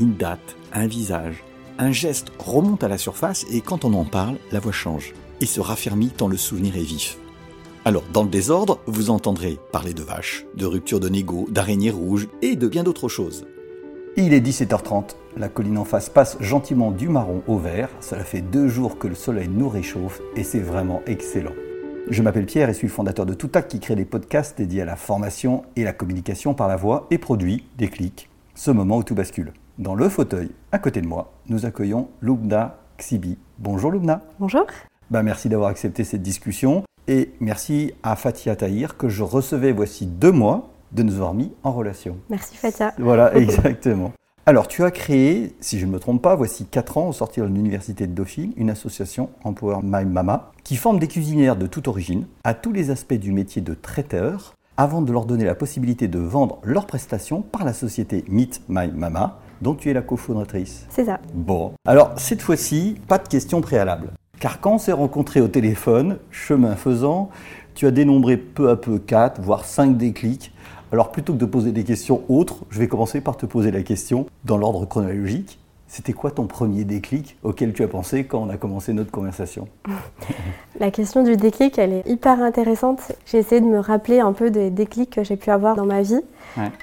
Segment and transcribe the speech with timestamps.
[0.00, 1.44] Une date, un visage,
[1.78, 5.12] un geste remonte à la surface et quand on en parle, la voix change
[5.42, 7.18] et se raffermit tant le souvenir est vif.
[7.84, 12.28] Alors, dans le désordre, vous entendrez parler de vaches, de rupture de négo, d'araignées rouges
[12.40, 13.46] et de bien d'autres choses.
[14.16, 18.40] Il est 17h30, la colline en face passe gentiment du marron au vert, cela fait
[18.40, 21.54] deux jours que le soleil nous réchauffe et c'est vraiment excellent.
[22.08, 24.96] Je m'appelle Pierre et suis fondateur de Toutac qui crée des podcasts dédiés à la
[24.96, 29.14] formation et la communication par la voix et produit des clics, ce moment où tout
[29.14, 29.52] bascule.
[29.80, 33.38] Dans le fauteuil, à côté de moi, nous accueillons Lubna Xibi.
[33.58, 34.20] Bonjour Lubna.
[34.38, 34.66] Bonjour.
[35.10, 40.04] Bah, merci d'avoir accepté cette discussion et merci à Fatia Tahir que je recevais voici
[40.04, 42.18] deux mois de nous avoir mis en relation.
[42.28, 42.92] Merci Fatia.
[42.98, 44.12] Voilà, exactement.
[44.44, 47.48] Alors, tu as créé, si je ne me trompe pas, voici 4 ans au sortir
[47.48, 51.88] de l'université de Dauphine, une association Empower My Mama qui forme des cuisinières de toute
[51.88, 56.06] origine à tous les aspects du métier de traiteur avant de leur donner la possibilité
[56.06, 60.86] de vendre leurs prestations par la société Meet My Mama, dont tu es la cofondatrice.
[60.90, 61.20] C'est ça.
[61.34, 61.72] Bon.
[61.86, 64.10] Alors, cette fois-ci, pas de questions préalables.
[64.38, 67.30] Car quand on s'est rencontrés au téléphone, chemin faisant,
[67.74, 70.52] tu as dénombré peu à peu 4, voire 5 déclics
[70.92, 73.82] alors plutôt que de poser des questions autres, je vais commencer par te poser la
[73.82, 75.60] question dans l'ordre chronologique.
[75.92, 79.66] C'était quoi ton premier déclic auquel tu as pensé quand on a commencé notre conversation
[80.78, 83.00] La question du déclic, elle est hyper intéressante.
[83.26, 86.02] J'ai essayé de me rappeler un peu des déclics que j'ai pu avoir dans ma
[86.02, 86.20] vie.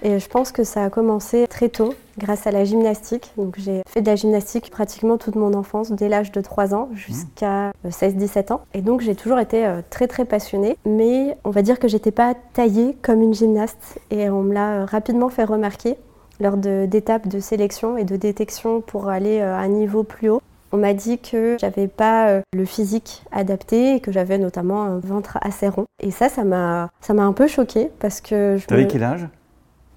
[0.04, 3.32] Et je pense que ça a commencé très tôt grâce à la gymnastique.
[3.38, 6.90] Donc j'ai fait de la gymnastique pratiquement toute mon enfance, dès l'âge de 3 ans
[6.94, 8.62] jusqu'à 16-17 euh, ans.
[8.74, 12.12] Et donc j'ai toujours été euh, très très passionnée, mais on va dire que j'étais
[12.12, 15.96] pas taillée comme une gymnaste et on me l'a euh, rapidement fait remarquer
[16.40, 20.42] lors d'étapes de, sélection et de détection pour aller à un niveau plus haut.
[20.72, 25.38] On m'a dit que j'avais pas le physique adapté et que j'avais notamment un ventre
[25.42, 25.86] assez rond.
[26.04, 28.66] Et ça, ça m'a, ça m'a un peu choquée parce que je.
[28.66, 29.28] T'avais quel âge?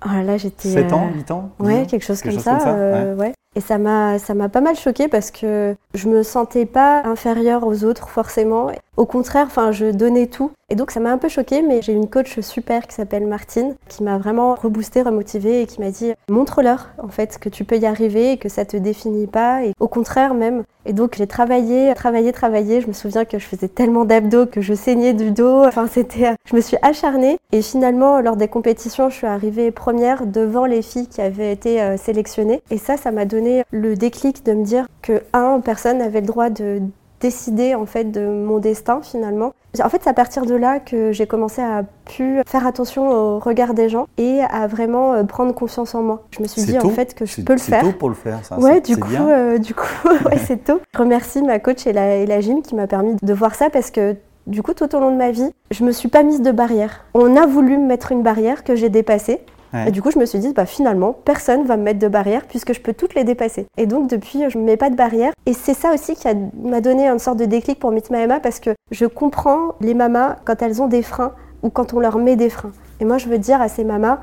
[0.01, 0.69] Ah, là, j'étais.
[0.69, 2.69] 7 ans, 8 ans Ouais, quelque chose comme ça.
[2.69, 3.35] Euh, ouais.
[3.57, 7.67] Et ça m'a, ça m'a pas mal choqué parce que je me sentais pas inférieure
[7.67, 8.71] aux autres forcément.
[9.01, 10.51] Au contraire, enfin, je donnais tout.
[10.69, 13.75] Et donc ça m'a un peu choqué, mais j'ai une coach super qui s'appelle Martine,
[13.89, 17.79] qui m'a vraiment reboosté, remotivé et qui m'a dit montre-leur en fait que tu peux
[17.79, 19.65] y arriver et que ça te définit pas.
[19.65, 20.65] Et au contraire même.
[20.85, 22.83] Et donc j'ai travaillé, travaillé, travaillé.
[22.83, 25.65] Je me souviens que je faisais tellement d'abdos que je saignais du dos.
[25.65, 27.39] Enfin c'était, je me suis acharnée.
[27.53, 31.81] Et finalement lors des compétitions, je suis arrivée première devant les filles qui avaient été
[31.81, 32.61] euh, sélectionnées.
[32.71, 36.27] Et ça, ça m'a donné le déclic de me dire que un, personne avait le
[36.27, 36.83] droit de
[37.21, 39.53] décider en fait de mon destin finalement.
[39.83, 43.39] En fait, c'est à partir de là que j'ai commencé à pu faire attention au
[43.39, 46.25] regard des gens et à vraiment euh, prendre confiance en moi.
[46.33, 47.85] Je me suis dit en fait que je peux le faire.
[47.85, 48.59] C'est tôt pour le faire, ça.
[48.59, 49.87] Ouais, du coup, euh, du coup,
[50.27, 50.81] ouais, c'est tôt.
[50.93, 53.71] Je remercie ma coach et la, et la gym qui m'a permis de voir ça
[53.71, 54.17] parce que
[54.47, 57.05] du coup, tout au long de ma vie, je me suis pas mise de barrière.
[57.15, 59.41] On a voulu me mettre une barrière que j'ai dépassée.
[59.87, 62.45] Et du coup, je me suis dit, bah, finalement, personne va me mettre de barrière
[62.47, 63.67] puisque je peux toutes les dépasser.
[63.77, 65.33] Et donc, depuis, je ne mets pas de barrière.
[65.47, 66.27] Et c'est ça aussi qui
[66.63, 70.37] m'a donné une sorte de déclic pour Meet My parce que je comprends les mamas
[70.45, 71.33] quand elles ont des freins
[71.63, 72.73] ou quand on leur met des freins.
[73.01, 74.19] Et moi, je veux dire à ces mamas,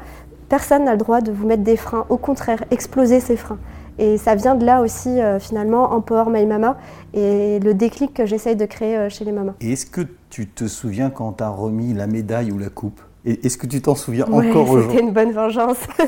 [0.50, 2.06] personne n'a le droit de vous mettre des freins.
[2.09, 3.59] Au contraire, exploser ces freins.
[4.00, 6.78] Et ça vient de là aussi, euh, finalement, Empower My Mama
[7.14, 9.53] et le déclic que j'essaye de créer euh, chez les mamas.
[9.59, 13.02] Et est-ce que tu te souviens quand tu as remis la médaille ou la coupe?
[13.31, 15.77] Est-ce que tu t'en souviens encore aujourd'hui C'était une bonne vengeance.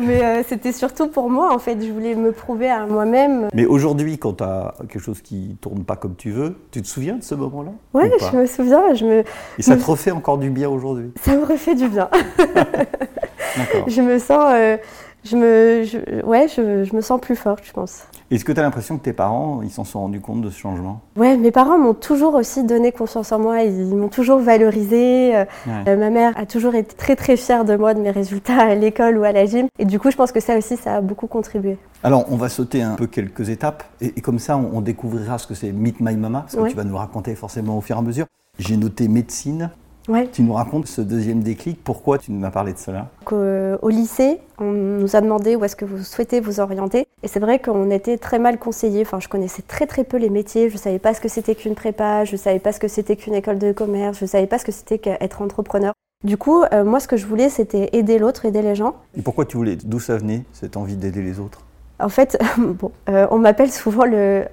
[0.00, 1.78] Mais euh, c'était surtout pour moi, en fait.
[1.80, 3.48] Je voulais me prouver à moi-même.
[3.52, 6.86] Mais aujourd'hui, quand tu as quelque chose qui tourne pas comme tu veux, tu te
[6.86, 8.94] souviens de ce moment-là Oui, je me souviens.
[8.94, 9.24] Je me...
[9.58, 12.08] Et ça te refait encore du bien aujourd'hui Ça me refait du bien.
[13.86, 14.52] je me sens...
[14.54, 14.76] Euh,
[15.24, 18.02] je me, ouais, je, me sens plus forte, je pense.
[18.30, 20.58] Est-ce que tu as l'impression que tes parents, ils s'en sont rendus compte de ce
[20.58, 21.00] changement?
[21.16, 25.36] Ouais, mes parents m'ont toujours aussi donné confiance en moi, ils m'ont toujours valorisé.
[25.36, 25.44] Euh,
[25.86, 28.74] euh, ma mère a toujours été très très fière de moi, de mes résultats à
[28.74, 29.68] l'école ou à la gym.
[29.78, 31.78] Et du coup, je pense que ça aussi, ça a beaucoup contribué.
[32.02, 35.54] Alors, on va sauter un peu quelques étapes et, comme ça, on, découvrira ce que
[35.54, 38.02] c'est Meet My Mama, parce que tu vas nous raconter forcément au fur et à
[38.02, 38.26] mesure.
[38.58, 39.70] J'ai noté médecine,
[40.32, 43.88] tu nous racontes ce deuxième déclic, pourquoi tu nous as parlé de cela euh, Au
[43.88, 47.06] lycée, on nous a demandé où est-ce que vous souhaitez vous orienter.
[47.22, 49.02] Et c'est vrai qu'on était très mal conseillés.
[49.02, 50.68] Enfin, je connaissais très très peu les métiers.
[50.68, 52.88] Je ne savais pas ce que c'était qu'une prépa, je ne savais pas ce que
[52.88, 55.92] c'était qu'une école de commerce, je ne savais pas ce que c'était qu'être entrepreneur.
[56.24, 58.96] Du coup, euh, moi, ce que je voulais, c'était aider l'autre, aider les gens.
[59.16, 59.76] Et pourquoi tu voulais?
[59.76, 61.62] D'où ça venait, cette envie d'aider les autres?
[61.98, 64.44] En fait, bon, euh, on m'appelle souvent, le,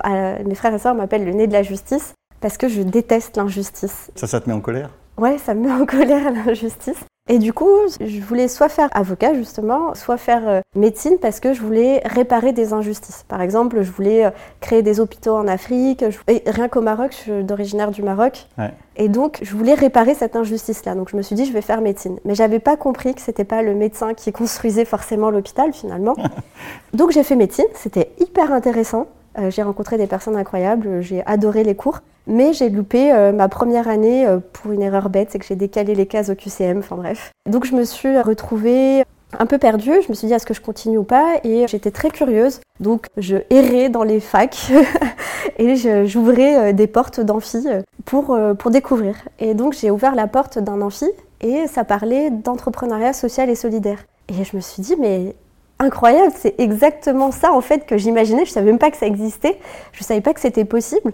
[0.45, 4.11] mes frères et sœurs m'appellent le nez de la justice parce que je déteste l'injustice.
[4.15, 4.91] Ça, ça te met en colère?
[5.19, 7.03] Ouais, ça me met en colère l'injustice.
[7.31, 7.69] Et du coup,
[8.01, 12.53] je voulais soit faire avocat justement, soit faire euh, médecine parce que je voulais réparer
[12.53, 13.23] des injustices.
[13.27, 14.29] Par exemple, je voulais euh,
[14.61, 18.47] créer des hôpitaux en Afrique, et rien qu'au Maroc, je suis d'originaire du Maroc.
[18.95, 20.95] Et donc, je voulais réparer cette injustice-là.
[20.95, 22.17] Donc, je me suis dit, je vais faire médecine.
[22.25, 26.15] Mais j'avais pas compris que c'était pas le médecin qui construisait forcément l'hôpital finalement.
[26.93, 27.67] donc, j'ai fait médecine.
[27.75, 29.05] C'était hyper intéressant.
[29.37, 33.47] Euh, j'ai rencontré des personnes incroyables, j'ai adoré les cours, mais j'ai loupé euh, ma
[33.47, 36.79] première année euh, pour une erreur bête, c'est que j'ai décalé les cases au QCM,
[36.79, 37.31] enfin bref.
[37.49, 39.03] Donc je me suis retrouvée
[39.37, 41.91] un peu perdue, je me suis dit est-ce que je continue ou pas et j'étais
[41.91, 42.61] très curieuse.
[42.79, 44.71] Donc je errais dans les facs
[45.59, 45.75] et
[46.07, 47.67] j'ouvrais des portes d'amphi
[48.05, 49.15] pour, pour découvrir.
[49.37, 51.05] Et donc j'ai ouvert la porte d'un amphi
[51.41, 53.99] et ça parlait d'entrepreneuriat social et solidaire.
[54.29, 55.35] Et je me suis dit mais
[55.79, 59.57] incroyable, c'est exactement ça en fait que j'imaginais, je savais même pas que ça existait,
[59.93, 61.13] je savais pas que c'était possible.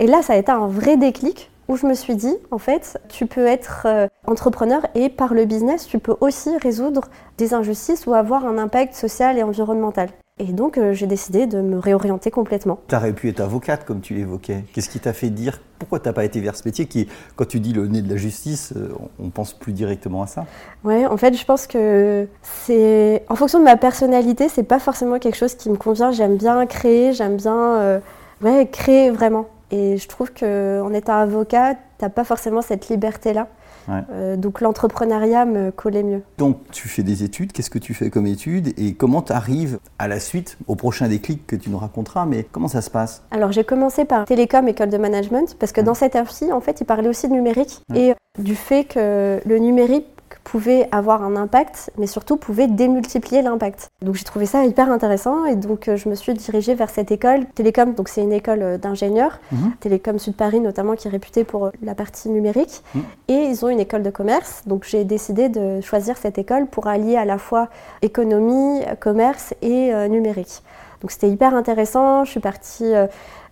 [0.00, 3.00] Et là, ça a été un vrai déclic où je me suis dit, en fait,
[3.08, 8.06] tu peux être euh, entrepreneur et par le business, tu peux aussi résoudre des injustices
[8.06, 10.08] ou avoir un impact social et environnemental.
[10.42, 12.80] Et donc, euh, j'ai décidé de me réorienter complètement.
[12.88, 14.64] Tu aurais pu être avocate, comme tu l'évoquais.
[14.72, 17.06] Qu'est-ce qui t'a fait dire pourquoi tu n'as pas été vers ce métier qui,
[17.36, 18.88] quand tu dis le nez de la justice, euh,
[19.20, 20.44] on pense plus directement à ça?
[20.82, 23.22] Ouais, en fait, je pense que c'est.
[23.28, 26.10] En fonction de ma personnalité, c'est pas forcément quelque chose qui me convient.
[26.10, 28.00] J'aime bien créer, j'aime bien euh,
[28.42, 29.46] ouais, créer vraiment.
[29.70, 33.46] Et je trouve qu'en étant avocat, tu n'as pas forcément cette liberté-là.
[33.88, 36.22] Euh, donc l'entrepreneuriat me collait mieux.
[36.38, 39.78] Donc tu fais des études, qu'est-ce que tu fais comme études et comment tu arrives
[39.98, 43.22] à la suite, au prochain déclic que tu nous raconteras, mais comment ça se passe?
[43.30, 46.80] Alors j'ai commencé par télécom, école de management, parce que dans cette amphi, en fait,
[46.80, 50.06] il parlait aussi de numérique et du fait que le numérique
[50.44, 53.90] pouvait avoir un impact, mais surtout pouvait démultiplier l'impact.
[54.02, 57.10] Donc j'ai trouvé ça hyper intéressant et donc euh, je me suis dirigée vers cette
[57.10, 57.94] école Télécom.
[57.94, 59.72] Donc c'est une école euh, d'ingénieurs, mhm.
[59.80, 62.82] Télécom Sud Paris notamment, qui est réputée pour euh, la partie numérique.
[62.94, 63.02] Mhm.
[63.28, 64.62] Et ils ont une école de commerce.
[64.66, 67.68] Donc j'ai décidé de choisir cette école pour allier à la fois
[68.02, 70.62] économie, commerce et numérique.
[71.00, 72.24] Donc c'était hyper intéressant.
[72.24, 72.92] Je suis partie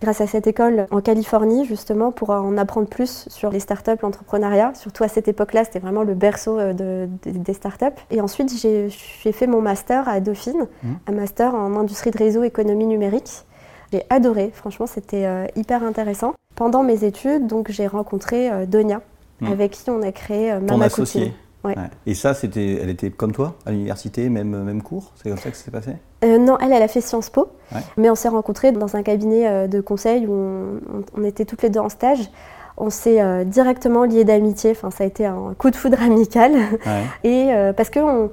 [0.01, 4.73] grâce à cette école en Californie, justement, pour en apprendre plus sur les startups, l'entrepreneuriat.
[4.73, 7.85] Surtout à cette époque-là, c'était vraiment le berceau euh, des startups.
[8.09, 8.89] Et ensuite, j'ai
[9.31, 10.89] fait mon master à Dauphine, mmh.
[11.07, 13.45] un master en industrie de réseau économie numérique.
[13.93, 16.33] J'ai adoré, franchement, c'était euh, hyper intéressant.
[16.55, 19.01] Pendant mes études, donc j'ai rencontré euh, Donia,
[19.41, 19.47] mmh.
[19.47, 21.31] avec qui on a créé Mama Cooking.
[22.07, 25.11] Et ça, c'était, elle était comme toi, à l'université, même, même cours?
[25.15, 25.91] C'est comme ça que ça s'est passé?
[26.23, 27.49] Euh, Non, elle, elle a fait Sciences Po.
[27.97, 30.33] Mais on s'est rencontrés dans un cabinet euh, de conseil où
[31.17, 32.29] on, était toutes les deux en stage.
[32.77, 34.71] On s'est euh, directement liés d'amitié.
[34.71, 36.51] Enfin, ça a été un coup de foudre amical.
[37.23, 38.29] Et parce qu'on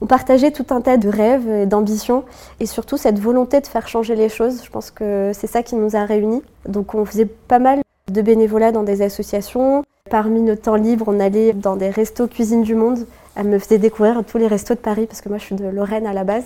[0.00, 2.24] on partageait tout un tas de rêves et d'ambitions
[2.60, 4.62] et surtout cette volonté de faire changer les choses.
[4.64, 6.42] Je pense que c'est ça qui nous a réunis.
[6.66, 9.84] Donc on faisait pas mal de bénévolat dans des associations.
[10.10, 13.06] Parmi notre temps libre, on allait dans des restos cuisine du monde.
[13.36, 15.66] Elle me faisait découvrir tous les restos de Paris parce que moi je suis de
[15.66, 16.44] Lorraine à la base.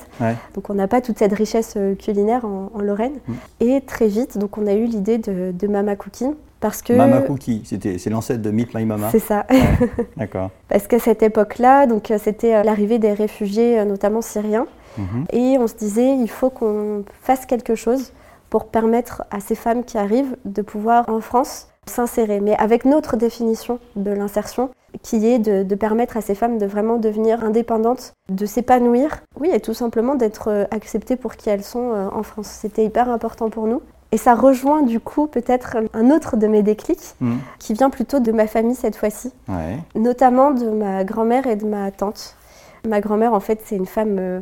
[0.54, 3.14] Donc on n'a pas toute cette richesse euh, culinaire en, Lorraine.
[3.26, 3.32] Mm.
[3.60, 6.26] Et très vite, donc on a eu l'idée de, Mama Cookie.
[6.60, 6.92] Parce que...
[6.92, 9.08] Mama Cookie, c'est l'ancêtre de Meet My Mama.
[9.10, 9.46] C'est ça.
[10.16, 10.50] D'accord.
[10.68, 14.66] parce qu'à cette époque-là, donc euh, c'était euh, l'arrivée des réfugiés, notamment syriens.
[14.98, 15.34] Mm-hmm.
[15.36, 18.12] Et on se disait, il faut qu'on fasse quelque chose
[18.52, 23.16] pour permettre à ces femmes qui arrivent de pouvoir en France s'insérer, mais avec notre
[23.16, 24.68] définition de l'insertion,
[25.00, 29.60] qui est de, permettre à ces femmes de vraiment devenir indépendantes, de s'épanouir, oui, et
[29.60, 32.48] tout simplement d'être euh, acceptées pour qui elles sont euh, en France.
[32.48, 33.80] C'était hyper important pour nous.
[34.10, 37.36] Et ça rejoint du coup peut-être un autre de mes déclics, mmh.
[37.58, 39.32] qui vient plutôt de ma famille cette fois-ci,
[39.94, 42.36] notamment de ma grand-mère et de ma tante.
[42.86, 44.40] Ma grand-mère, en fait, c'est une femme euh,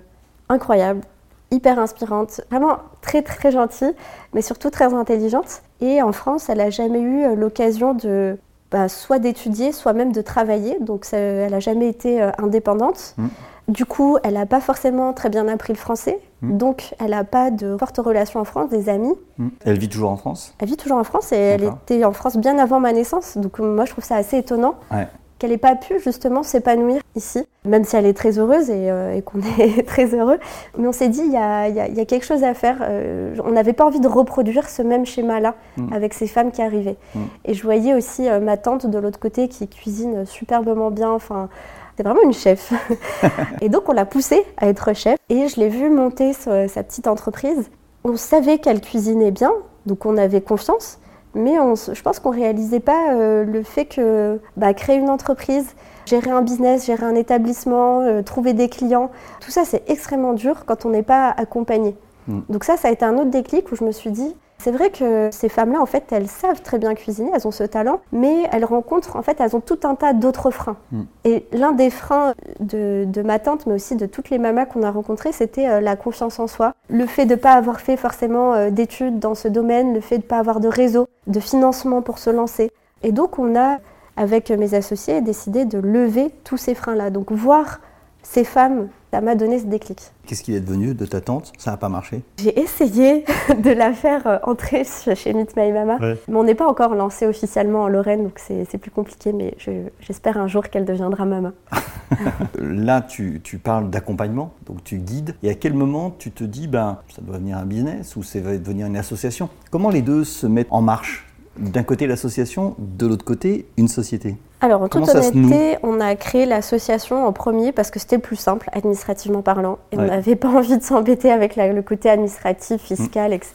[0.49, 1.02] incroyable,
[1.50, 3.92] hyper inspirante, vraiment très très gentille,
[4.35, 5.62] mais surtout très intelligente.
[5.80, 8.38] Et en France, elle n'a jamais eu euh, l'occasion de
[8.71, 10.78] bah, soit d'étudier, soit même de travailler.
[10.80, 13.14] Donc elle n'a jamais été euh, indépendante.
[13.19, 13.26] Mm.
[13.69, 16.19] Du coup, elle n'a pas forcément très bien appris le français.
[16.42, 16.57] Mm.
[16.57, 19.14] Donc elle n'a pas de forte relation en France, des amis.
[19.38, 19.49] Mm.
[19.64, 20.54] Elle vit toujours en France?
[20.59, 23.37] Elle vit toujours en France et elle était en France bien avant ma naissance.
[23.37, 24.75] Donc moi, je trouve ça assez étonnant.
[24.90, 25.09] Ouais
[25.40, 29.20] qu'elle n'ait pas pu justement s'épanouir ici, même si elle est très heureuse et, euh,
[29.23, 30.38] qu'on est très heureux.
[30.78, 32.76] Mais on s'est dit, il y a, quelque chose à faire.
[32.82, 35.92] Euh, on n'avait pas envie de reproduire ce même schéma-là mm.
[35.92, 36.99] avec ces femmes qui arrivaient.
[37.14, 37.20] Mm.
[37.47, 41.11] Et je voyais aussi euh, ma tante de l'autre côté qui cuisine superbement bien.
[41.11, 41.49] Enfin,
[41.97, 42.73] c'est vraiment une chef.
[43.62, 45.16] et donc on l'a poussée à être chef.
[45.30, 47.70] Et je l'ai vue monter sa petite entreprise.
[48.04, 49.52] On savait qu'elle cuisinait bien,
[49.87, 51.00] donc on avait confiance.
[51.34, 55.75] Mais je pense qu'on ne réalisait pas euh, le fait que bah, créer une entreprise,
[56.06, 59.10] gérer un business, gérer un établissement, euh, trouver des clients,
[59.40, 61.96] tout ça c'est extrêmement dur quand on n'est pas accompagné.
[62.26, 62.40] Mm.
[62.49, 64.90] Donc ça, ça a été un autre déclic où je me suis dit, c'est vrai
[64.90, 68.45] que ces femmes-là, en fait, elles savent très bien cuisiner, elles ont ce talent, mais
[68.52, 70.76] elles rencontrent, en fait, elles ont tout un tas d'autres freins.
[70.93, 71.02] Mm.
[71.25, 74.90] Et l'un des freins de, ma tante, mais aussi de toutes les mamas qu'on a
[74.90, 76.75] rencontrées, c'était euh, la confiance en soi.
[76.88, 80.19] Le fait de ne pas avoir fait forcément euh, d'études dans ce domaine, le fait
[80.19, 82.71] de ne pas avoir de réseau, de financement pour se lancer.
[83.02, 83.79] Et donc, on a,
[84.19, 87.09] avec mes associés, décidé de lever tous ces freins-là.
[87.09, 87.81] Donc, voir
[88.23, 89.99] ces femmes ça m'a donné ce déclic.
[90.26, 91.52] Qu'est-ce qu'il est devenu de ta tante?
[91.59, 92.23] Ça n'a pas marché?
[92.38, 93.25] J'ai essayé
[93.59, 97.26] de la faire euh, entrer chez Meet My Mama, mais on n'est pas encore lancé
[97.26, 99.57] officiellement en Lorraine, donc c'est plus compliqué, mais
[100.00, 101.52] j'espère un jour qu'elle deviendra maman.
[102.59, 106.69] Là, tu, tu parles d'accompagnement, donc tu guides, et à quel moment tu te dis,
[106.69, 109.49] ben, ça doit devenir un business ou ça va devenir une association?
[109.71, 111.29] Comment les deux se mettent en marche?
[111.61, 116.45] D'un côté l'association, de l'autre côté une société alors, en toute honnêteté, on a créé
[116.45, 120.76] l'association en premier parce que c'était plus simple, administrativement parlant, et on n'avait pas envie
[120.76, 123.55] de s'embêter avec le côté administratif, fiscal, etc.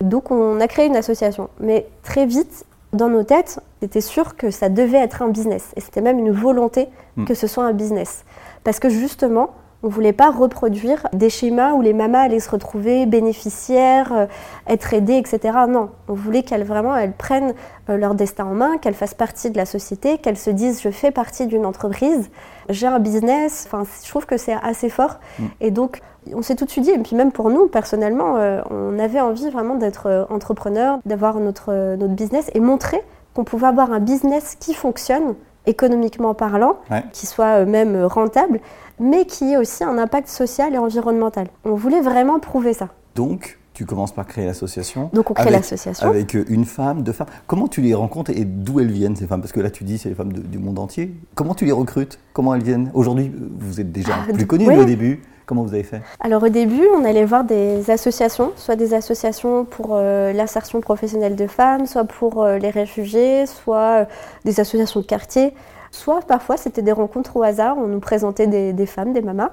[0.00, 1.48] Donc, on a créé une association.
[1.58, 5.72] Mais très vite, dans nos têtes, c'était sûr que ça devait être un business.
[5.76, 6.86] Et c'était même une volonté
[7.16, 7.24] mm.
[7.24, 8.24] que ce soit un business.
[8.62, 9.50] Parce que justement,
[9.86, 14.26] on ne voulait pas reproduire des schémas où les mamas allaient se retrouver bénéficiaires, euh,
[14.66, 15.56] être aidées, etc.
[15.68, 17.54] Non, on voulait qu'elles vraiment elles prennent
[17.88, 20.90] euh, leur destin en main, qu'elles fassent partie de la société, qu'elles se disent je
[20.90, 22.30] fais partie d'une entreprise,
[22.68, 23.68] j'ai un business.
[23.68, 25.20] Enfin, je trouve que c'est assez fort.
[25.38, 25.44] Mm.
[25.60, 26.00] Et donc,
[26.34, 29.20] on s'est tout de suite dit, et puis même pour nous personnellement, euh, on avait
[29.20, 33.00] envie vraiment d'être entrepreneur, d'avoir notre, notre business et montrer
[33.34, 36.76] qu'on pouvait avoir un business qui fonctionne économiquement parlant,
[37.12, 38.60] qui soit même rentable,
[38.98, 41.48] mais qui ait aussi un impact social et environnemental.
[41.64, 42.88] On voulait vraiment prouver ça.
[43.14, 45.10] Donc, tu commences par créer l'association.
[45.12, 46.08] Donc on crée l'association.
[46.08, 47.26] Avec une femme, deux femmes.
[47.46, 49.42] Comment tu les rencontres et d'où elles viennent ces femmes?
[49.42, 51.14] Parce que là tu dis c'est les femmes du monde entier.
[51.34, 52.18] Comment tu les recrutes?
[52.32, 52.90] Comment elles viennent?
[52.94, 55.20] Aujourd'hui vous êtes déjà ah, plus connues au début.
[55.46, 56.02] Comment vous avez fait?
[56.18, 61.36] Alors au début, on allait voir des associations, soit des associations pour euh, l'insertion professionnelle
[61.36, 64.04] de femmes, soit pour euh, les réfugiés, soit euh,
[64.44, 65.54] des associations de quartier.
[65.92, 69.52] Soit parfois c'était des rencontres au hasard, on nous présentait des, femmes, des mamas,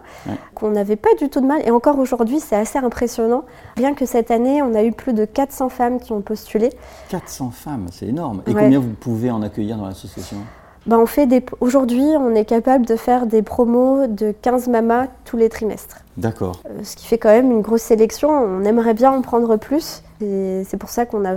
[0.56, 1.62] qu'on n'avait pas du tout de mal.
[1.64, 3.46] Et encore aujourd'hui, c'est assez impressionnant.
[3.78, 6.72] Rien que cette année, on a eu plus de 400 femmes qui ont postulé.
[7.10, 8.42] 400 femmes, c'est énorme.
[8.48, 10.38] Et combien vous pouvez en accueillir dans l'association?
[10.86, 11.44] Ben on fait des...
[11.62, 15.98] Aujourd'hui, on est capable de faire des promos de 15 mamas tous les trimestres.
[16.18, 16.62] D'accord.
[16.66, 18.30] Euh, ce qui fait quand même une grosse sélection.
[18.30, 20.04] On aimerait bien en prendre plus.
[20.20, 21.34] C'est pour ça qu'on a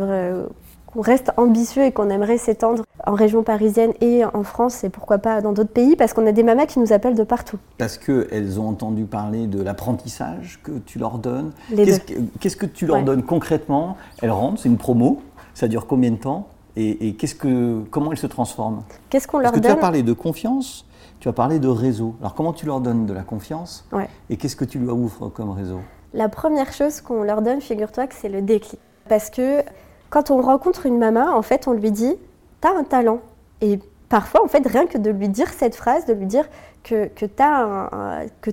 [1.00, 5.40] reste ambitieux et qu'on aimerait s'étendre en région parisienne et en France et pourquoi pas
[5.40, 7.58] dans d'autres pays parce qu'on a des mamas qui nous appellent de partout.
[7.78, 11.52] Parce qu'elles ont entendu parler de l'apprentissage que tu leur donnes.
[11.74, 13.96] Qu'est-ce que, tu leur donnes concrètement?
[14.22, 15.20] Elles rentrent, c'est une promo,
[15.54, 16.48] ça dure combien de temps?
[16.76, 20.02] Et, qu'est-ce que, comment elles se transforment Qu'est-ce qu'on leur Parce que tu as parlé
[20.02, 20.86] de confiance,
[21.20, 22.14] tu as parlé de réseau.
[22.20, 23.88] Alors comment tu leur donnes de la confiance
[24.28, 25.80] et qu'est-ce que tu leur ouvres comme réseau
[26.12, 28.78] La première chose qu'on leur donne, figure-toi que c'est le déclic.
[29.08, 29.62] Parce que
[30.10, 32.14] quand on rencontre une maman, en fait, on lui dit
[32.60, 33.20] T'as un talent.
[33.60, 33.78] Et
[34.08, 36.46] parfois, en fait, rien que de lui dire cette phrase, de lui dire
[36.82, 37.90] que, que tu as,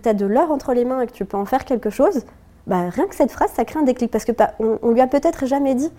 [0.06, 2.26] as, de l'or entre les mains et que tu peux en faire quelque chose,
[2.68, 5.08] bah, rien que cette phrase, ça crée un déclic parce que on, on lui a
[5.08, 5.92] peut-être jamais dit.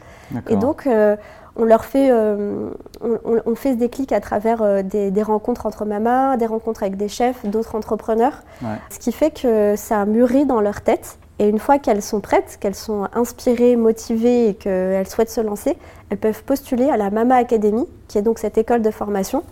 [0.49, 1.17] Et donc, euh,
[1.57, 2.71] on leur fait, euh,
[3.03, 7.09] on, fait ce déclic à travers euh, des, rencontres entre mamas, des rencontres avec des
[7.09, 8.43] chefs, d'autres entrepreneurs,
[8.91, 11.19] ce qui fait que ça mûrit dans leur tête.
[11.41, 15.77] Et une fois qu'elles sont prêtes, qu'elles sont inspirées, motivées et qu'elles souhaitent se lancer,
[16.09, 19.43] elles peuvent postuler à la Mama Academy, qui est donc cette école de formation,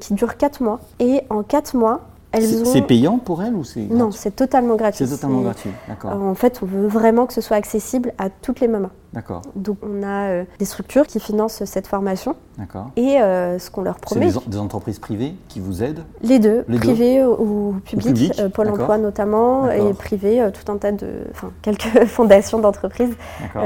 [0.00, 0.80] qui dure 4 mois.
[1.00, 2.00] Et en 4 mois,
[2.40, 5.06] c'est payant pour elles ou c'est Non, c'est totalement gratuit.
[5.06, 6.12] C'est totalement gratuit, d'accord.
[6.12, 8.90] En fait, on veut vraiment que ce soit accessible à toutes les mamas.
[9.12, 9.42] D'accord.
[9.56, 12.34] Donc on a euh, des structures qui financent cette formation.
[12.56, 12.90] D'accord.
[12.96, 14.30] Et euh, ce qu'on leur promet.
[14.30, 18.98] C'est des, entreprises privées qui vous aident Les deux, privées ou publiques, euh, Pôle emploi
[18.98, 21.24] notamment, et privées, tout un tas de.
[21.30, 23.14] Enfin, quelques fondations d'entreprises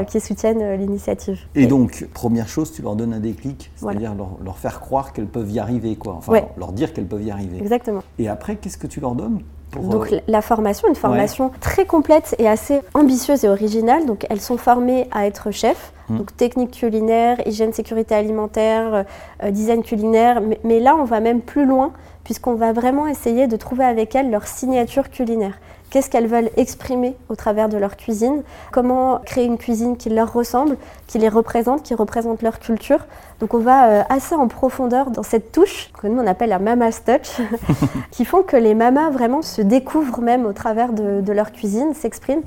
[0.08, 1.38] qui soutiennent l'initiative.
[1.54, 5.50] Et, donc, première chose, tu leur donnes un déclic, c'est-à-dire leur, faire croire qu'elles peuvent
[5.50, 6.14] y arriver, quoi.
[6.14, 7.58] Enfin, leur dire qu'elles peuvent y arriver.
[7.58, 8.02] Exactement.
[8.18, 9.40] Et après, qu'est-ce que tu leur donnes
[9.83, 14.06] donc euh, la formation, une formation très complète et assez ambitieuse et originale.
[14.06, 16.18] Donc elles sont formées à être chefs, hmm.
[16.18, 19.04] donc technique culinaire, hygiène, sécurité alimentaire,
[19.42, 20.40] euh, design culinaire.
[20.64, 21.92] Mais, là, on va même plus loin
[22.25, 25.60] puisqu'on va vraiment essayer de trouver avec elles leur signature culinaire.
[25.90, 30.32] qu'est-ce qu'elles veulent exprimer au travers de leur cuisine, comment créer une cuisine qui leur
[30.32, 33.06] ressemble, qui les représente, qui représente leur culture?
[33.38, 36.58] Donc on va euh, assez en profondeur dans cette touche que nous on appelle la
[36.58, 37.40] mama's touch,
[38.10, 42.42] qui font que les mamas vraiment se découvrent même au travers de leur cuisine, s'expriment.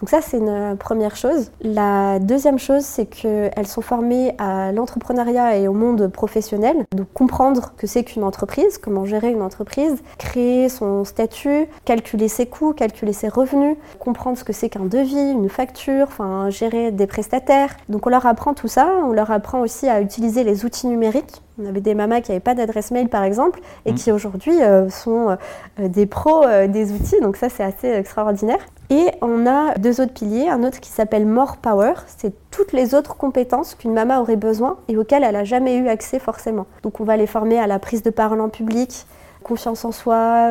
[0.00, 1.50] Donc ça, c'est une première chose.
[1.60, 6.84] La deuxième chose, c'est qu'elles sont formées à l'entrepreneuriat et au monde professionnel.
[6.92, 12.46] Donc comprendre que c'est qu'une entreprise, comment gérer une entreprise, créer son statut, calculer ses
[12.46, 17.06] coûts, calculer ses revenus, comprendre ce que c'est qu'un devis, une facture, enfin gérer des
[17.06, 17.76] prestataires.
[17.88, 18.88] Donc on leur apprend tout ça.
[19.04, 22.40] On leur apprend aussi à utiliser les outils numériques on avait des mamas qui n'avaient
[22.40, 23.94] pas d'adresse mail, par exemple, et mmh.
[23.94, 25.36] qui aujourd'hui euh, sont
[25.78, 27.20] euh, des pros euh, des outils.
[27.20, 28.58] Donc ça, c'est assez extraordinaire.
[28.90, 30.48] Et on a deux autres piliers.
[30.48, 31.94] Un autre qui s'appelle More Power.
[32.06, 35.88] C'est toutes les autres compétences qu'une maman aurait besoin et auxquelles elle n'a jamais eu
[35.88, 36.66] accès forcément.
[36.82, 39.06] Donc on va les former à la prise de parole en public,
[39.42, 40.50] confiance en soi.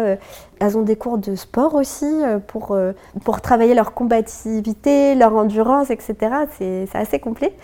[0.59, 2.11] Elles ont des cours de sport aussi
[2.47, 2.77] pour,
[3.23, 6.15] pour travailler leur combativité, leur endurance, etc.
[6.57, 7.55] C'est assez complet.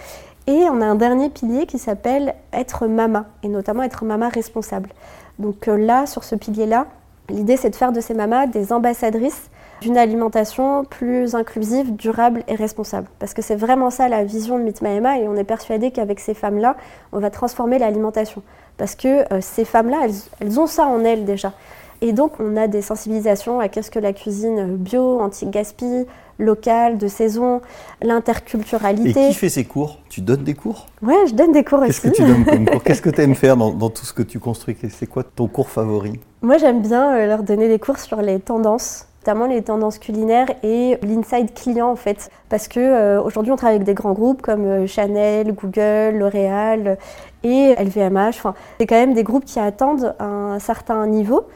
[0.50, 4.90] Et on a un dernier pilier qui s'appelle être mama, et notamment être mama responsable.
[5.38, 6.88] Donc euh, là, sur ce pilier-là,
[7.30, 12.55] l'idée c'est de faire de ces mamas des ambassadrices d'une alimentation plus inclusive, durable et
[12.55, 13.07] responsable.
[13.19, 16.33] Parce que c'est vraiment ça la vision de Meet et on est persuadé qu'avec ces
[16.33, 16.75] femmes-là,
[17.12, 18.41] on va transformer l'alimentation.
[18.77, 21.53] Parce que euh, ces femmes-là, elles, elles, ont ça en elles déjà.
[22.01, 26.05] Et donc on a des sensibilisations à qu'est-ce que la cuisine bio, anti-gaspi,
[26.39, 27.62] locale, de saison,
[28.01, 29.25] l'interculturalité.
[29.25, 29.98] Et qui fait ces cours?
[30.09, 30.88] Tu donnes des cours?
[31.01, 32.83] Ouais, je donne des cours Qu'est-ce que tu donnes comme cours?
[32.86, 34.77] Qu'est-ce que tu aimes faire dans, tout ce que tu construis?
[34.89, 36.19] C'est quoi ton cours favori?
[36.41, 40.48] Moi, j'aime bien euh, leur donner des cours sur les tendances notamment les tendances culinaires
[40.64, 42.30] et l'inside client en fait.
[42.50, 46.98] Parce que euh, aujourd'hui on travaille avec des grands groupes comme euh, Chanel, Google, L'Oréal
[47.44, 48.30] et LVMH.
[48.30, 51.48] Enfin, c'est quand même des groupes qui attendent un certain niveau.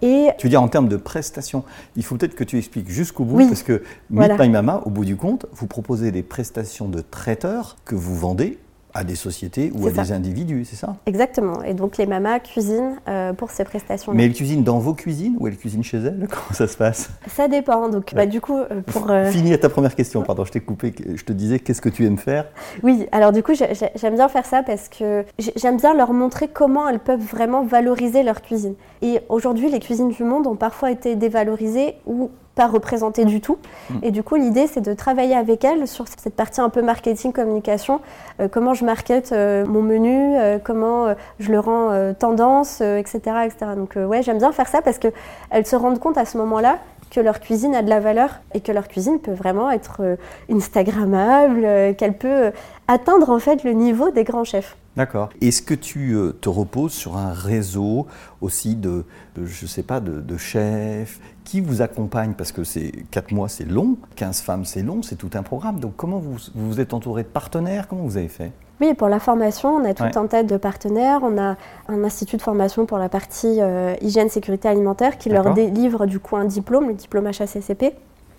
[0.00, 1.64] Et tu veux dire en termes de prestations,
[1.96, 5.04] il faut peut-être que tu expliques jusqu'au bout parce que Meet My Mama, au bout
[5.04, 8.58] du compte, vous proposez des prestations de traiteurs que vous vendez
[8.94, 11.62] à des sociétés ou à des individus, c'est ça Exactement.
[11.62, 14.12] Et donc les mamas cuisinent euh, pour ces prestations.
[14.12, 14.16] -là.
[14.16, 17.10] Mais elles cuisinent dans vos cuisines ou elles cuisinent chez elles Comment ça se passe
[17.28, 17.88] Ça dépend.
[17.88, 19.30] Donc bah, du coup, euh, pour euh...
[19.30, 20.22] Fini à ta première question.
[20.22, 20.94] Pardon, je t'ai coupé.
[21.14, 22.46] Je te disais qu'est-ce que tu aimes faire
[22.82, 23.06] Oui.
[23.12, 25.24] Alors du coup, j'aime bien faire ça parce que
[25.56, 28.74] j'aime bien leur montrer comment elles peuvent vraiment valoriser leur cuisine.
[29.00, 33.58] Et aujourd'hui, les cuisines du monde ont parfois été dévalorisées ou pas représentées du tout.
[33.90, 33.94] Mm.
[34.02, 37.32] Et du coup, l'idée, c'est de travailler avec elles sur cette partie un peu marketing,
[37.32, 38.00] communication,
[38.40, 43.72] euh, comment je market euh, mon menu, euh, comment je le rends tendance, etc., etc.
[43.76, 46.78] Donc ouais, j'aime bien faire ça parce qu'elles se rendent compte à ce moment-là
[47.10, 50.16] que leur cuisine a de la valeur et que leur cuisine peut vraiment être
[50.50, 52.52] instagrammable, qu'elle peut
[52.88, 54.76] atteindre en fait le niveau des grands chefs.
[54.96, 55.30] D'accord.
[55.40, 58.06] Est-ce que tu euh, te reposes sur un réseau
[58.42, 59.04] aussi de,
[59.42, 63.96] je sais pas, de, chefs qui vous accompagnent Parce que c'est 4 mois, c'est long,
[64.16, 65.80] 15 femmes, c'est long, c'est tout un programme.
[65.80, 67.88] Donc comment vous vous êtes entouré de partenaires?
[67.88, 68.52] Comment vous avez fait?
[68.82, 71.20] Oui, pour la formation, on a tout un tas de partenaires.
[71.22, 71.56] On a
[71.88, 76.18] un institut de formation pour la partie euh, hygiène sécurité alimentaire qui leur délivre du
[76.18, 77.94] coup un diplôme, le diplôme HACCP.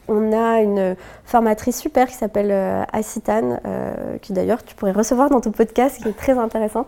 [0.10, 5.40] On a une formatrice super qui s'appelle euh, euh, qui d'ailleurs tu pourrais recevoir dans
[5.40, 6.88] ton podcast, qui est très intéressante.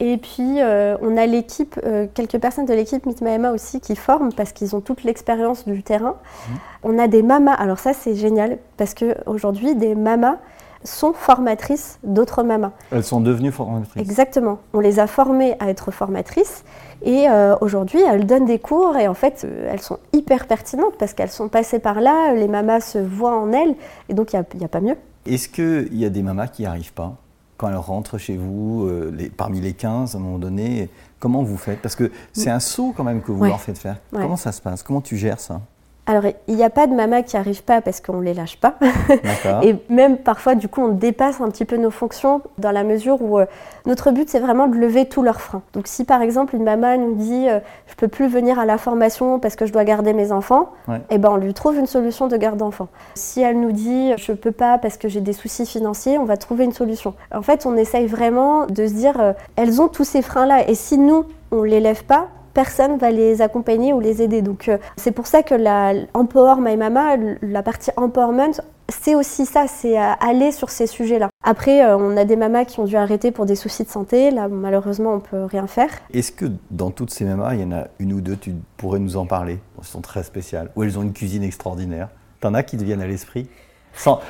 [0.00, 4.32] Et puis euh, on a l'équipe, euh, quelques personnes de l'équipe Mitmaema aussi qui forment
[4.32, 6.16] parce qu'ils ont toute l'expérience du terrain.
[6.48, 6.56] Mhm.
[6.84, 10.38] On a des mamas, alors ça c'est génial parce qu'aujourd'hui des mamas
[10.82, 12.72] sont formatrices d'autres mamas.
[12.90, 14.00] Elles sont devenues formatrices.
[14.00, 14.60] Exactement.
[14.72, 16.64] On les a formées à être formatrices
[17.02, 21.12] et euh, aujourd'hui elles donnent des cours et en fait elles sont hyper pertinentes parce
[21.12, 23.74] qu'elles sont passées par là, les mamas se voient en elles
[24.08, 24.96] et donc il n'y a, pas mieux.
[25.26, 27.16] Est-ce qu'il y a des mamas qui n'y arrivent pas?
[27.60, 31.42] Quand elles rentrent chez vous, euh, les, parmi les 15 à un moment donné Comment
[31.42, 31.82] vous faites?
[31.82, 33.98] Parce que c'est un saut quand même que vous leur faites faire.
[34.10, 34.82] Comment ça se passe?
[34.82, 35.60] Comment tu gères ça?
[36.06, 38.56] Alors, il n'y a pas de mamas qui n'arrivent pas parce qu'on ne les lâche
[38.56, 38.74] pas.
[39.62, 43.22] et même parfois, du coup, on dépasse un petit peu nos fonctions dans la mesure
[43.22, 43.46] où euh,
[43.86, 45.62] notre but, c'est vraiment de lever tous leurs freins.
[45.72, 48.64] Donc, si par exemple, une maman nous dit euh, Je ne peux plus venir à
[48.64, 50.72] la formation parce que je dois garder mes enfants,
[51.10, 52.88] eh ben, on lui trouve une solution de garde d'enfants.
[53.14, 56.24] Si elle nous dit Je ne peux pas parce que j'ai des soucis financiers, on
[56.24, 57.14] va trouver une solution.
[57.32, 60.68] En fait, on essaye vraiment de se dire euh, Elles ont tous ces freins-là.
[60.68, 64.42] Et si nous, on ne les lève pas, personne va les accompagner ou les aider.
[64.42, 68.60] Donc euh, c'est pour ça que la My Mama, la partie empowerment,
[68.90, 71.28] c'est aussi ça, c'est euh, aller sur ces sujets-là.
[71.44, 74.30] Après, euh, on a des mamas qui ont dû arrêter pour des soucis de santé.
[74.30, 75.90] Là, malheureusement, on peut rien faire.
[76.12, 78.98] Est-ce que dans toutes ces mamas, il y en a une ou deux, tu pourrais
[78.98, 79.58] nous en parler?
[79.78, 82.08] Elles sont très spéciales, ou elles ont une cuisine extraordinaire.
[82.40, 83.48] T'en as qui te viennent à l'esprit?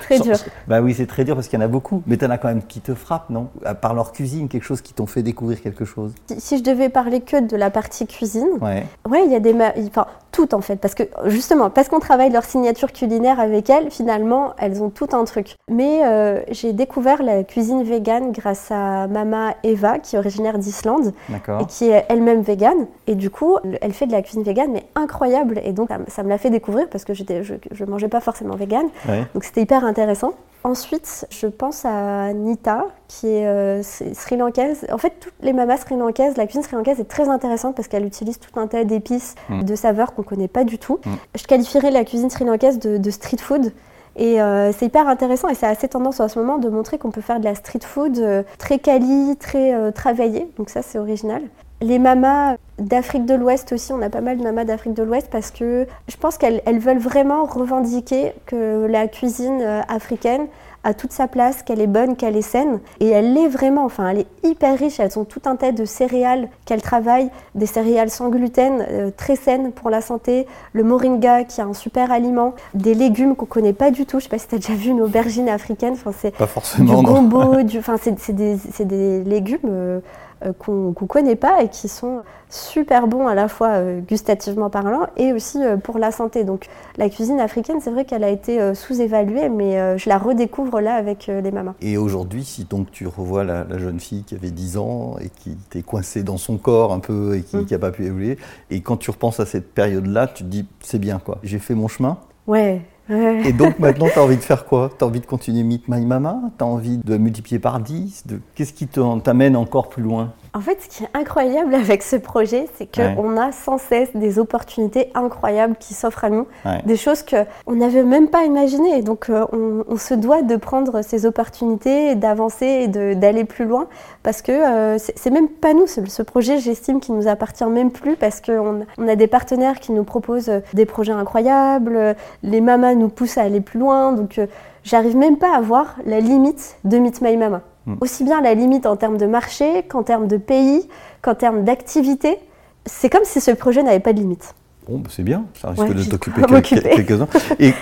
[0.03, 0.37] Très dur.
[0.67, 2.03] Bah oui, c'est très dur parce qu'il y en a beaucoup.
[2.07, 3.49] Mais tu en as quand même qui te frappent, non?
[3.81, 7.21] Par leur cuisine, quelque chose qui t'ont fait découvrir quelque chose si, je devais parler
[7.21, 9.55] que de la partie cuisine, ouais, ouais il y a des.
[9.89, 13.91] Enfin, tout en fait, parce que justement, parce qu'on travaille leur signature culinaire avec elles,
[13.91, 15.57] finalement, elles ont tout un truc.
[15.69, 21.13] Mais euh, j'ai découvert la cuisine végane grâce à Mama Eva, qui est originaire d'Islande
[21.31, 22.87] et qui est elle-même végane.
[23.07, 25.61] Et du coup, elle fait de la cuisine végane, mais incroyable.
[25.65, 28.89] Et donc, ça me l'a fait découvrir parce que je ne mangeais pas forcément végane.
[29.35, 30.33] Donc, c'était hyper intéressant.
[30.63, 34.87] Ensuite, je pense à Nita, qui est euh, sri lankaise.
[34.93, 37.89] En fait, toutes les mamas sri lankaises, la cuisine sri lankaise est très intéressante parce
[37.89, 39.63] qu'elle utilise tout un tas d'épices, mm.
[39.63, 40.99] de saveurs qu'on ne connaît pas du tout.
[41.05, 41.11] Mm.
[41.35, 43.73] Je qualifierais la cuisine sri lankaise de, street food.
[44.17, 47.11] Et euh, c'est hyper intéressant et c'est assez tendance en ce moment de montrer qu'on
[47.11, 50.51] peut faire de la street food euh, très quali, très travaillée.
[50.59, 51.43] Donc ça, c'est original.
[51.81, 55.29] Les mamas d'Afrique de l'Ouest aussi, on a pas mal de mamas d'Afrique de l'Ouest
[55.31, 60.47] parce que je pense qu'elles veulent vraiment revendiquer que la cuisine euh, africaine
[60.83, 62.81] a toute sa place, qu'elle est bonne, qu'elle est saine.
[63.01, 64.99] Et elle l'est vraiment, enfin, elle est hyper riche.
[64.99, 69.37] Elles ont tout un tas de céréales qu'elles travaillent, des céréales sans gluten, euh, très
[69.37, 70.47] saines pour la santé.
[70.73, 72.55] Le moringa, qui est un super aliment.
[72.75, 74.21] Des légumes qu'on connaît pas du tout.
[74.21, 75.93] Je sais pas si tu as déjà vu une aubergine africaine.
[75.93, 77.01] Enfin, c'est pas forcément.
[77.01, 79.59] Du gombo, du, enfin, c'est des, des, légumes.
[79.67, 80.01] Euh,
[80.45, 84.71] euh, qu'on ne connaît pas et qui sont super bons à la fois euh, gustativement
[84.71, 86.45] parlant et aussi euh, pour la santé.
[86.45, 90.95] Donc la cuisine africaine, c'est vrai qu'elle a été sous-évaluée, mais je la redécouvre là
[90.95, 91.75] avec les mamas.
[91.81, 95.57] Et aujourd'hui, si donc tu revois la, jeune fille qui avait 10 ans et qui
[95.67, 97.81] était coincée dans son corps un peu et qui n'a mm.
[97.81, 98.39] pas pu évoluer,
[98.71, 101.75] et quand tu repenses à cette période-là, tu te dis c'est bien quoi, j'ai fait
[101.75, 102.19] mon chemin.
[102.47, 104.91] Ouais, et donc maintenant, tu as envie de faire quoi?
[104.97, 106.39] Tu as envie de continuer Meet My Mama?
[106.57, 108.41] Tu as envie de multiplier par 10 de...
[108.55, 110.33] Qu'est-ce qui t'amène encore plus loin?
[110.53, 114.39] En fait, ce qui est incroyable avec ce projet, c'est qu'on a sans cesse des
[114.39, 116.47] opportunités incroyables qui s'offrent à nous,
[116.85, 119.03] des choses qu'on n'avait même pas imaginées.
[119.03, 123.87] donc, euh, on, se doit de prendre ces opportunités, d'avancer et d'aller plus loin,
[124.23, 125.87] parce que euh, c'est même pas nous.
[125.87, 129.93] Ce projet, j'estime qu'il nous appartient même plus, parce qu'on on a des partenaires qui
[129.93, 134.13] nous proposent des projets incroyables, les mamas nous poussent à aller plus loin.
[134.13, 134.47] Donc, euh,
[134.85, 137.63] j'arrive même pas à voir la limite de Meet My Mama.
[137.91, 137.97] Mm.
[138.01, 140.89] Aussi bien la limite en termes de marché qu'en termes de pays,
[141.23, 142.39] qu'en termes d'activité.
[142.87, 144.55] C'est comme si ce projet n'avait pas de limite.
[144.89, 147.29] Bon, bah, c'est bien, ça risque de t'occuper quelques-uns.
[147.61, 147.75] Et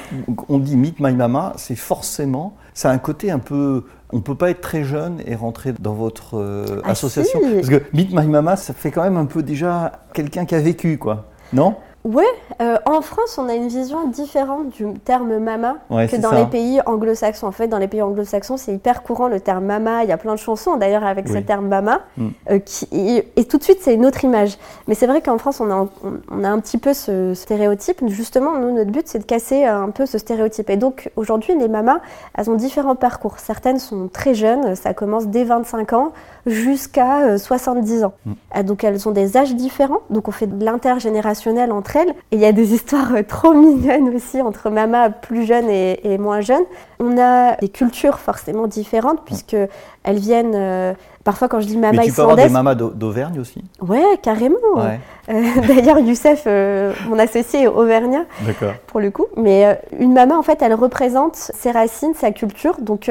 [0.49, 4.23] on dit Meet My Mama, c'est forcément, ça a un côté un peu, on ne
[4.23, 7.41] peut pas être très jeune et rentrer dans votre euh, ah, association.
[7.55, 10.61] Parce que Meet My Mama, ça fait quand même un peu déjà quelqu'un qui a
[10.61, 11.27] vécu, quoi.
[11.53, 11.77] Non?
[12.05, 12.25] Oui,
[12.63, 16.81] euh, en France, on a une vision différente du terme mama que dans les pays
[16.87, 17.49] anglo-saxons.
[17.49, 20.05] En fait, dans les pays anglo-saxons, c'est hyper courant le terme mama.
[20.05, 22.01] Il y a plein de chansons d'ailleurs avec ce terme mama.
[22.17, 22.29] Mm.
[22.51, 22.59] Euh,
[23.37, 24.59] et, tout de suite, c'est une autre image.
[24.87, 25.89] Mais c'est vrai qu'en France, on a,
[26.31, 28.01] on, a, un petit peu ce, stéréotype.
[28.07, 30.71] Justement, nous, notre but, c'est de casser un peu ce stéréotype.
[30.71, 31.99] Et donc, aujourd'hui, les mamas,
[32.37, 33.39] elles ont différents parcours.
[33.39, 36.13] Certaines sont très jeunes, ça commence dès 25 ans
[36.47, 38.13] jusqu'à 70 euh, ans.
[38.25, 38.63] Mm.
[38.63, 40.01] Donc, elles ont des âges différents.
[40.11, 44.15] Donc, on fait de l'intergénérationnel entre et il y a des histoires euh, trop mignonnes
[44.15, 46.65] aussi entre mamas plus jeunes et, moins jeunes.
[47.01, 49.57] On a des cultures forcément différentes puisque
[50.03, 50.55] elles viennent.
[50.55, 53.63] Euh, parfois, quand je dis maman Mais tu peux avoir des mamas d'Auvergne aussi?
[53.81, 54.57] Ouais, carrément.
[54.77, 54.97] Euh,
[55.69, 56.47] d'ailleurs, Youssef,
[57.09, 58.25] mon associé, est auvergnat
[58.87, 59.27] pour le coup.
[59.37, 62.77] Mais une maman, en fait, elle représente ses racines, sa culture.
[62.81, 63.11] Donc,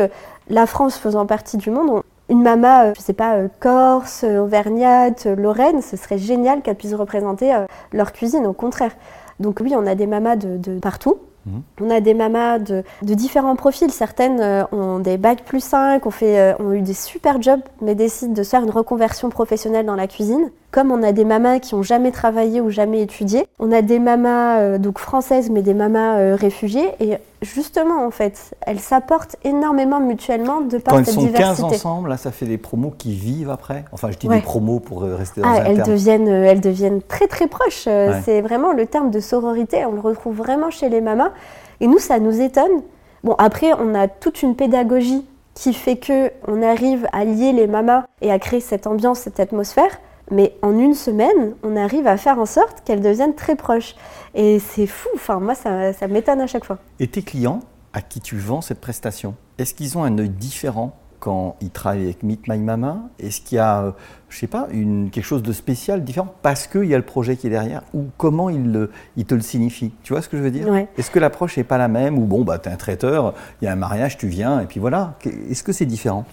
[0.49, 4.39] la France faisant partie du monde, une mama, euh, je sais pas, euh, corse, euh,
[4.39, 7.53] auvergnate, lorraine, ce serait génial qu'elle puisse représenter
[7.93, 8.91] leur cuisine, au contraire.
[9.39, 11.19] Donc oui, on a des mamas de, partout.
[11.45, 11.61] Mhm.
[11.81, 13.91] On a des mamas de, différents profils.
[13.91, 18.33] Certaines ont des bacs plus 5, ont, fait, ont eu des super jobs, mais décident
[18.33, 20.51] de faire une reconversion professionnelle dans la cuisine.
[20.71, 23.99] Comme on a des mamas qui ont jamais travaillé ou jamais étudié, on a des
[23.99, 29.37] mamas euh, donc françaises mais des mamas euh, réfugiées et justement en fait, elles s'apportent
[29.45, 31.41] énormément mutuellement de par Quand cette diversité.
[31.41, 33.85] Quand elles sont 15 ensemble, là ça fait des promos qui vivent après.
[33.93, 37.01] Enfin, je dis des promos pour euh, rester dans ah, un elles deviennent elles deviennent
[37.01, 37.87] très très proches.
[38.23, 41.31] C'est vraiment le terme de sororité, on le retrouve vraiment chez les mamas
[41.79, 42.81] et nous ça nous étonne.
[43.23, 45.25] Bon, après on a toute une pédagogie
[45.57, 49.39] qui fait que on arrive à lier les mamas et à créer cette ambiance, cette
[49.39, 49.97] atmosphère.
[50.31, 53.95] Mais en une semaine, on arrive à faire en sorte qu'elles deviennent très proches.
[54.35, 56.79] Et c'est fou, enfin moi ça, ça m'étonne à chaque fois.
[56.99, 57.61] Et tes clients
[57.93, 62.03] à qui tu vends cette prestation, est-ce qu'ils ont un œil différent quand ils travaillent
[62.03, 62.99] avec Meet My Mama?
[63.19, 63.91] Est-ce qu'il y a, euh,
[64.29, 67.37] je sais pas, une, quelque chose de spécial, différent, parce qu'il y a le projet
[67.37, 67.81] qui est derrière?
[67.93, 68.91] Ou comment ils, le,
[69.25, 69.93] te le signifient?
[70.03, 70.67] Tu vois ce que je veux dire?
[70.97, 72.19] Est-ce que l'approche n'est pas la même?
[72.19, 74.65] Ou bon, bah, tu es un traiteur, il y a un mariage, tu viens, et
[74.65, 75.15] puis voilà.
[75.49, 76.25] Est-ce que c'est différent?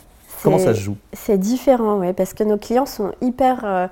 [0.45, 0.97] Comment ça se joue?
[1.13, 3.87] C'est différent, oui, parce que nos clients sont hyper euh,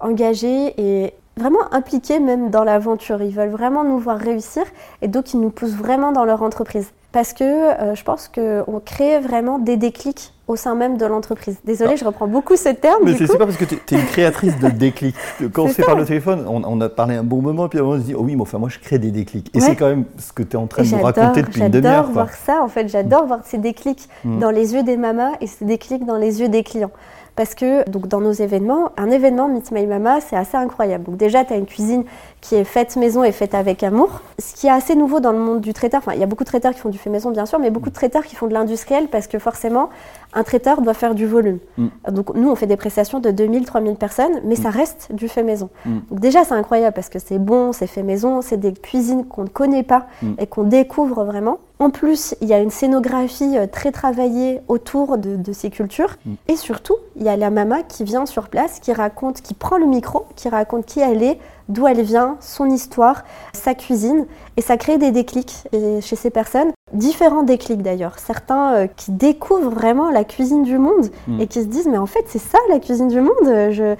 [0.00, 3.20] engagés et vraiment impliqués même dans l'aventure.
[3.22, 4.62] Ils veulent vraiment nous voir réussir
[5.02, 6.92] et donc ils nous poussent vraiment dans leur entreprise.
[7.12, 11.56] Parce que euh, je pense qu'on crée vraiment des déclics au sein même de l'entreprise.
[11.64, 11.96] Désolée, ah.
[11.96, 13.02] je reprends beaucoup ce terme.
[13.04, 15.14] Mais c'est super parce que tu es, une créatrice de déclic.
[15.52, 17.94] Quand on se fait par le téléphone, on, a parlé un bon moment, puis on
[17.94, 19.50] se dit oh oui, mais enfin moi je crée des déclics.
[19.54, 21.68] Et c'est quand même ce que tu es en train de nous raconter depuis une
[21.68, 21.94] demi-heure.
[21.94, 24.38] J'adore voir ça, en fait, j'adore voir ces déclics mm.
[24.38, 26.92] dans les yeux des mamas et ces déclics dans les yeux des clients
[27.36, 31.04] parce que donc dans nos événements, un événement Meet My Mama, c'est assez incroyable.
[31.04, 32.04] Donc déjà, tu as une cuisine
[32.46, 34.20] qui est faite maison et faite avec amour.
[34.38, 36.44] Ce qui est assez nouveau dans le monde du traiteur, enfin il y a beaucoup
[36.44, 38.46] de traiteurs qui font du fait maison bien sûr, mais beaucoup de traiteurs qui font
[38.46, 39.90] de l'industriel parce que forcément,
[40.32, 41.58] un traiteur doit faire du volume.
[41.76, 41.86] Mm.
[42.12, 44.72] Donc nous, on fait des prestations de 2000, 3000 personnes, mais ça mm.
[44.72, 45.70] reste du fait maison.
[45.84, 45.98] Mm.
[46.10, 49.42] Donc déjà, c'est incroyable parce que c'est bon, c'est fait maison, c'est des cuisines qu'on
[49.42, 50.06] ne connaît pas
[50.38, 51.58] et qu'on découvre vraiment.
[51.78, 56.16] En plus, il y a une scénographie euh, très travaillée autour de, ces cultures.
[56.48, 59.76] Et surtout, il y a la mama qui vient sur place, qui raconte, qui prend
[59.76, 64.26] le micro, qui raconte qui elle est, d'où elle vient, son histoire, sa cuisine.
[64.56, 65.64] Et ça crée des déclics
[66.00, 66.72] chez ces personnes.
[66.92, 68.18] Différents déclics d'ailleurs.
[68.18, 71.40] Certains euh, qui découvrent vraiment la cuisine du monde mm.
[71.40, 73.34] et qui se disent mais en fait c'est ça la cuisine du monde.
[73.46, 73.96] Euh,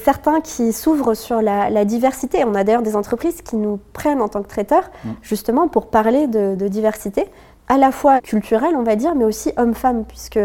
[0.00, 2.44] certains qui s'ouvrent sur la, diversité.
[2.44, 5.10] On a d'ailleurs des entreprises qui nous prennent en tant que traiteurs mm.
[5.22, 7.26] justement pour parler de, de diversité,
[7.66, 10.38] à la fois culturelle on va dire, mais aussi homme-femme, puisque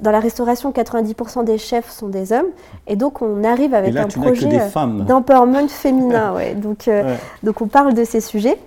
[0.00, 2.48] dans la restauration, 90% des chefs sont des hommes.
[2.86, 6.34] Et donc, on arrive avec un projet euh, d'empowerment féminin.
[6.36, 6.54] ouais.
[6.54, 8.58] Donc, euh, donc, on parle de ces sujets.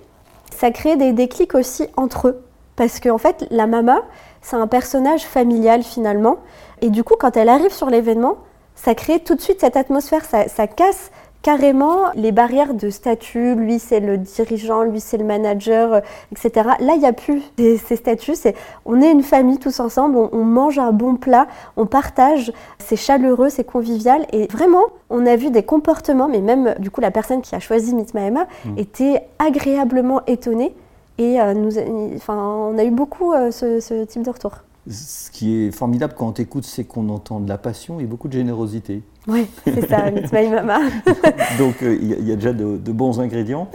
[0.54, 2.42] Ça crée des déclics aussi entre eux.
[2.76, 4.02] Parce qu'en en fait, la mama,
[4.42, 6.38] c'est un personnage familial finalement.
[6.80, 8.36] Et du coup, quand elle arrive sur l'événement,
[8.74, 10.24] ça crée tout de suite cette atmosphère.
[10.24, 11.10] Ça, ça casse
[11.42, 16.00] carrément les barrières de statut, lui c'est le dirigeant, lui c'est le manager, euh,
[16.30, 16.70] etc.
[16.80, 20.44] Là, il n'y a plus ces, statuts, c'est on est une famille tous ensemble, on,
[20.44, 25.50] mange un bon plat, on partage, c'est chaleureux, c'est convivial et vraiment, on a vu
[25.50, 28.78] des comportements, mais même du coup la personne qui a choisi Mitmaema mm.
[28.78, 30.74] était agréablement étonnée
[31.22, 31.78] et euh, nous,
[32.16, 34.52] enfin, on a eu beaucoup euh, ce, ce type de retour.
[34.90, 38.26] Ce qui est formidable quand on t'écoute, c'est qu'on entend de la passion et beaucoup
[38.26, 39.02] de générosité.
[39.28, 40.80] Oui, c'est ça, Meet My Mama.
[41.58, 43.68] Donc euh, il y, a déjà de, bons ingrédients.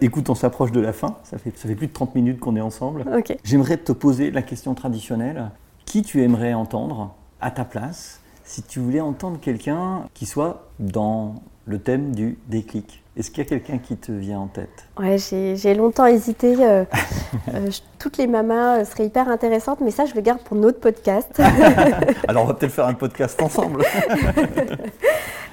[0.00, 1.16] Écoute, on s'approche de la fin.
[1.22, 3.04] Ça fait, ça fait plus de 30 minutes qu'on est ensemble.
[3.44, 5.50] J'aimerais te poser la question traditionnelle.
[5.84, 11.36] Qui tu aimerais entendre à ta place si tu voulais entendre quelqu'un qui soit dans
[11.66, 13.04] le thème du déclic?
[13.20, 14.86] Est-ce qu'il y a quelqu'un qui te vient en tête?
[14.98, 16.56] Ouais, j'ai longtemps hésité.
[16.58, 16.84] Euh,
[17.54, 20.80] euh, toutes les mamas euh, seraient hyper intéressantes, mais ça, je le garde pour notre
[20.80, 21.28] podcast.
[22.28, 23.84] Alors, on va peut-être faire un podcast ensemble.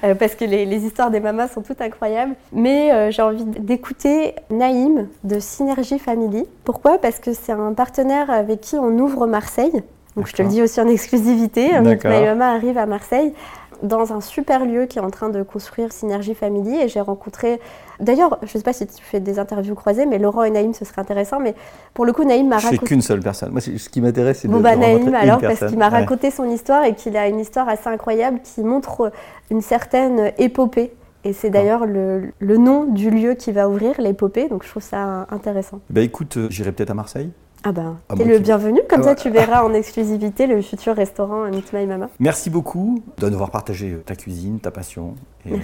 [0.18, 2.34] parce que les, histoires des mamas sont toutes incroyables.
[2.52, 6.46] Mais j'ai envie d'écouter Naïm de Synergie Family.
[6.64, 6.98] Pourquoi?
[6.98, 9.82] Parce que c'est un partenaire avec qui on ouvre Marseille.
[10.16, 11.72] Donc je te le dis aussi en exclusivité.
[11.80, 11.94] Ma
[12.34, 13.34] maman arrive à Marseille
[13.82, 17.60] dans un super lieu qui est en train de construire Synergie Family et j'ai rencontré,
[18.00, 20.74] d'ailleurs, je ne sais pas si tu fais des interviews croisées, mais Laurent et Naïm,
[20.74, 21.54] ce serait intéressant, mais
[21.94, 22.76] pour le coup, Naïm m'a raconté...
[22.76, 23.52] Je qu'une seule personne.
[23.52, 26.48] Moi, ce qui m'intéresse, c'est de, bon, bah, Naïm, alors, parce qu'il m'a raconté son
[26.48, 29.12] histoire et qu'il a une histoire assez incroyable qui montre
[29.50, 30.92] une certaine épopée.
[31.24, 34.82] Et c'est d'ailleurs le, le, nom du lieu qui va ouvrir, l'épopée, donc je trouve
[34.82, 35.80] ça intéressant.
[35.90, 37.30] Bah écoute, euh, j'irai peut-être à Marseille.
[37.64, 41.72] Ah ben, t'es le bienvenu, comme ça tu verras en exclusivité le futur restaurant Meet
[41.72, 42.08] My Mama.
[42.20, 45.56] Merci beaucoup de nous avoir partagé ta cuisine, ta passion, et, euh,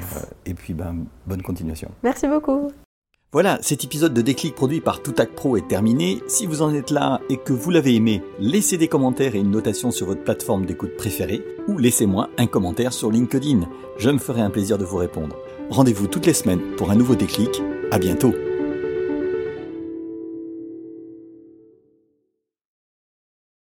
[0.44, 1.90] et puis ben, bonne continuation.
[2.02, 2.70] Merci beaucoup.
[3.35, 6.20] Voilà, cet épisode de Déclic produit par Toutac Pro est terminé.
[6.28, 9.50] Si vous en êtes là et que vous l'avez aimé, laissez des commentaires et une
[9.50, 13.62] notation sur votre plateforme d'écoute préférée ou laissez-moi un commentaire sur LinkedIn.
[13.98, 15.35] Je me ferai un plaisir de vous répondre.
[15.68, 17.61] Rendez-vous toutes les semaines pour un nouveau déclic.
[17.90, 18.33] À bientôt.